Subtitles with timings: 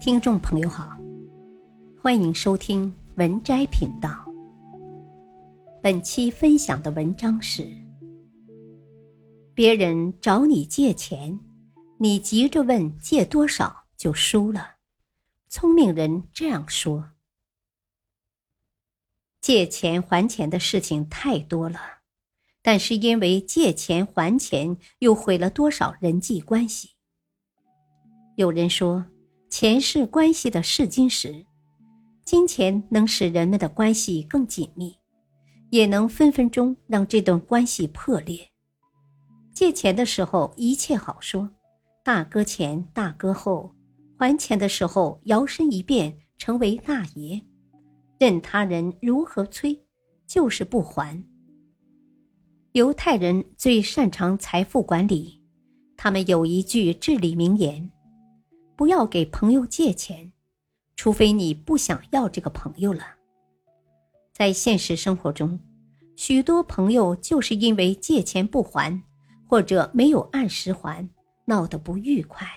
[0.00, 0.96] 听众朋友好，
[2.00, 4.24] 欢迎收听文摘频道。
[5.82, 7.70] 本期分享的文章是：
[9.52, 11.38] 别人找你借钱，
[11.98, 14.76] 你急着问借多少就输了。
[15.50, 17.10] 聪明人这样说：
[19.42, 21.78] 借钱还钱的事情太多了，
[22.62, 26.92] 但是因为借钱还钱，又毁了多少人际关系？
[28.36, 29.04] 有人说。
[29.50, 31.44] 钱是关系的试金石，
[32.24, 34.96] 金钱能使人们的关系更紧密，
[35.70, 38.48] 也能分分钟让这段关系破裂。
[39.52, 41.50] 借钱的时候一切好说，
[42.04, 43.74] 大哥前大哥后；
[44.16, 47.42] 还钱的时候摇身一变成为大爷，
[48.20, 49.84] 任他人如何催，
[50.28, 51.22] 就是不还。
[52.72, 55.42] 犹太人最擅长财富管理，
[55.96, 57.90] 他们有一句至理名言。
[58.80, 60.32] 不要给朋友借钱，
[60.96, 63.16] 除非你不想要这个朋友了。
[64.32, 65.60] 在现实生活中，
[66.16, 69.02] 许多朋友就是因为借钱不还，
[69.46, 71.06] 或者没有按时还，
[71.44, 72.48] 闹得不愉快。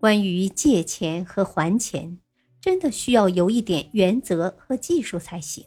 [0.00, 2.18] 关于借钱和还钱，
[2.60, 5.64] 真的需要有一点原则和技术才行，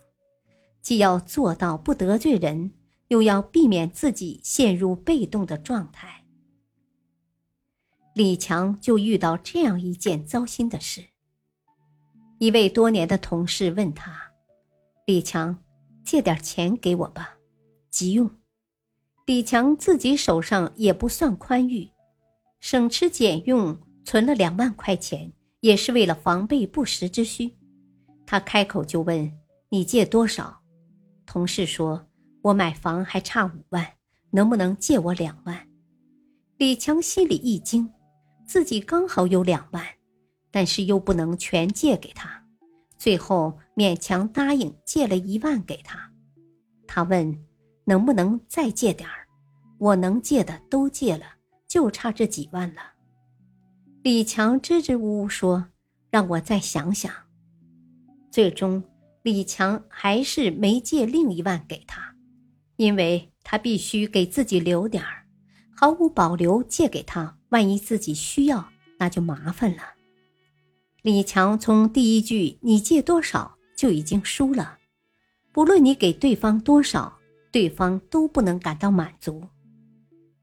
[0.82, 2.74] 既要做到不得罪人，
[3.08, 6.25] 又要避免自己陷入被动的状态。
[8.16, 11.04] 李强就遇到这样一件糟心的事。
[12.40, 14.32] 一位多年的同事问他
[15.06, 15.62] ：“李强，
[16.06, 17.36] 借点钱给我吧，
[17.90, 18.32] 急用。”
[19.28, 21.90] 李强自己手上也不算宽裕，
[22.62, 27.54] 省吃俭用存了两万块钱，也是为了防备不时之需。
[28.26, 29.30] 他开口就问
[29.68, 30.62] ：“你借多少？”
[31.28, 32.08] 同事说
[32.44, 33.86] ：“我买房还差五万，
[34.32, 35.68] 能不能借我两万？”
[36.56, 37.92] 李强心里一惊。
[38.46, 39.84] 自己刚好有两万，
[40.52, 42.44] 但是又不能全借给他，
[42.98, 46.12] 最后勉强答应借了一万给他。
[46.88, 47.44] 他问
[47.86, 49.28] ：“能不能再借点儿？
[49.78, 51.26] 我能借的都借了，
[51.68, 52.82] 就差这几万了。”
[54.04, 55.68] 李强支支吾吾说
[56.12, 57.12] ：“让我再想想。”
[58.32, 58.84] 最终，
[59.24, 62.16] 李强还是没借另一万给他，
[62.76, 65.26] 因为他必须给自己留点儿，
[65.76, 67.38] 毫无保留借给他。
[67.56, 68.68] 万一自己需要，
[69.00, 69.94] 那就麻烦了。
[71.02, 74.78] 李强从第一句“你借多少”就已经输了。
[75.54, 77.18] 不论你给对方多少，
[77.54, 79.48] 对方都不能感到满足。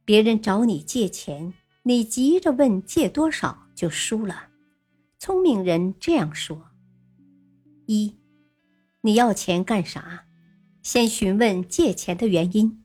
[0.07, 1.53] 别人找你借钱，
[1.83, 4.47] 你急着问借多少，就输了。
[5.19, 6.71] 聪明人这样说：
[7.85, 8.17] 一，
[9.03, 10.25] 你要钱干啥？
[10.83, 12.82] 先询问借钱的原因。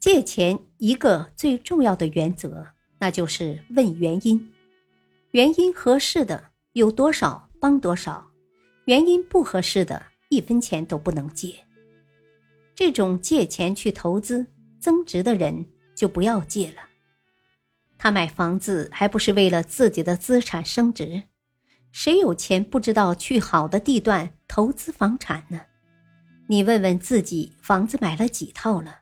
[0.00, 2.66] 借钱一个最重要的原则，
[2.98, 4.52] 那就是问原因。
[5.32, 6.42] 原因合适的
[6.72, 8.26] 有多少帮多少，
[8.84, 10.00] 原因不合适的
[10.30, 11.54] 一分钱都不能借。
[12.74, 14.46] 这种借钱去投资
[14.78, 15.66] 增值的人
[15.96, 16.82] 就不要借了。
[17.98, 21.24] 他买房子还不是为了自己的资产升值？
[21.90, 25.60] 谁有钱不知道去好的地段投资房产呢？
[26.46, 29.00] 你问问自己，房子买了几套了？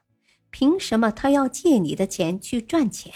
[0.58, 3.12] 凭什么他要借你的钱去赚钱？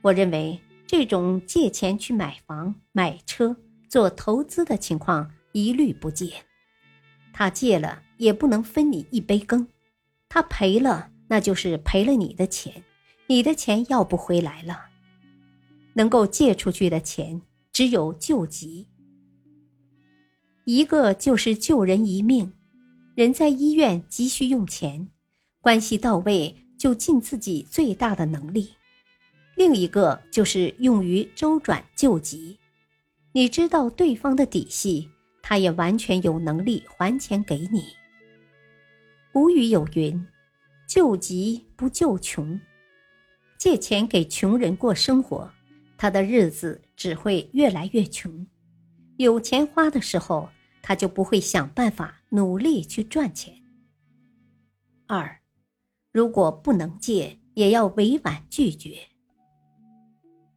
[0.00, 3.56] 我认为这种借钱去买房、买车、
[3.88, 6.32] 做投资的情况一律不借。
[7.32, 9.68] 他借了也不能分你一杯羹，
[10.28, 12.82] 他赔了那就是赔了你的钱，
[13.28, 14.86] 你的钱要不回来了。
[15.92, 18.88] 能够借出去的钱只有救急，
[20.64, 22.52] 一个就是救人一命。
[23.14, 25.08] 人在医院急需用钱。
[25.62, 28.74] 关系到位，就尽自己最大的能力；
[29.54, 32.58] 另一个就是用于周转救急。
[33.30, 35.08] 你知道对方的底细，
[35.40, 37.84] 他也完全有能力还钱给你。
[39.32, 40.26] 古语有云
[40.88, 42.60] ：“救急不救穷。”
[43.56, 45.48] 借钱给穷人过生活，
[45.96, 48.44] 他的日子只会越来越穷。
[49.16, 50.50] 有钱花的时候，
[50.82, 53.54] 他就不会想办法努力去赚钱。
[55.06, 55.41] 二。
[56.12, 58.98] 如果不能借，也要委婉拒绝。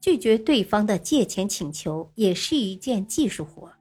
[0.01, 3.71] 拒绝对方的借钱请求也是一件技术活，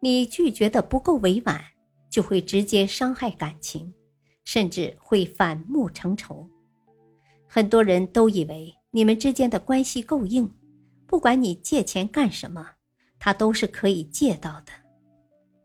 [0.00, 1.62] 你拒绝的不够委婉，
[2.10, 3.92] 就会直接伤害感情，
[4.44, 6.48] 甚至会反目成仇。
[7.46, 10.50] 很多人都以为你们之间的关系够硬，
[11.06, 12.66] 不管你借钱干什么，
[13.18, 14.72] 他都是可以借到的。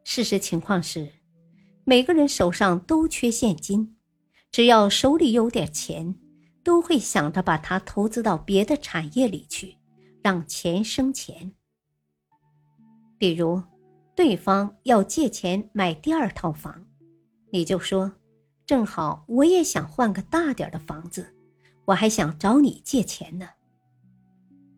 [0.03, 1.11] 事实情况是，
[1.83, 3.95] 每个人手上都缺现金。
[4.51, 6.15] 只要手里有点钱，
[6.63, 9.77] 都会想着把它投资到别的产业里去，
[10.21, 11.53] 让钱生钱。
[13.17, 13.61] 比如，
[14.15, 16.85] 对方要借钱买第二套房，
[17.51, 18.11] 你就说
[18.65, 21.33] ：“正好我也想换个大点的房子，
[21.85, 23.49] 我还想找你借钱呢。”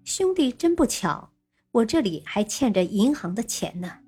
[0.03, 1.31] 兄弟，真不巧，
[1.71, 4.00] 我这里还欠着银行的钱呢，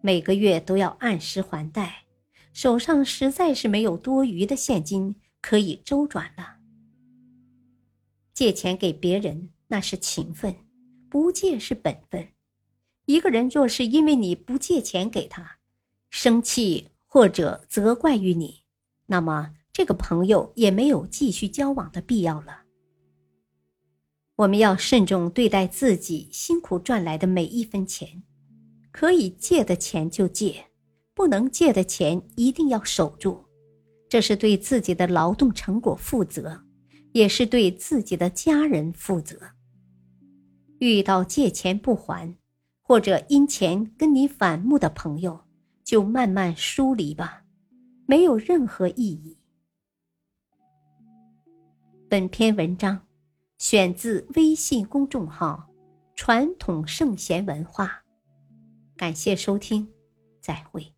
[0.00, 2.04] 每个月都要按时还贷，
[2.52, 6.58] 手上实在是没有多余的现金可以周转了。
[8.34, 10.54] 借钱给别人那是情分，
[11.08, 12.28] 不借是本分。
[13.06, 15.58] 一个人若是因为你不借钱给他，
[16.10, 18.62] 生气或者责怪于你，
[19.06, 22.62] 那么这个朋友也没有继续交往的必要了。
[24.36, 28.22] 我们要慎重对待自己辛苦赚来的每一分钱，
[28.90, 30.69] 可以借的钱就借，
[31.20, 33.44] 不能借的钱一定要守住，
[34.08, 36.64] 这是对自己的劳动成果负责，
[37.12, 39.38] 也是对自己的家人负责。
[40.78, 42.34] 遇到借钱不还。
[42.80, 45.44] 或者因钱跟你反目的朋友，
[45.84, 47.44] 就慢慢疏离吧，
[48.06, 49.36] 没有任何意义。
[52.08, 53.06] 本篇文章
[53.58, 55.68] 选自微信公众号
[56.16, 58.02] “传统圣贤文化”，
[58.96, 59.86] 感谢收听，
[60.40, 60.94] 再会。